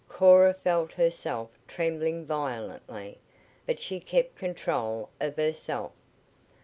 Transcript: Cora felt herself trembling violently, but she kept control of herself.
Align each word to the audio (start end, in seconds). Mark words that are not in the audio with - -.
Cora 0.09 0.55
felt 0.55 0.93
herself 0.93 1.51
trembling 1.67 2.25
violently, 2.25 3.19
but 3.67 3.79
she 3.79 3.99
kept 3.99 4.35
control 4.35 5.09
of 5.19 5.35
herself. 5.35 5.91